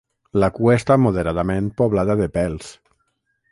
[0.43, 2.75] La cua està moderadament poblada de pèls.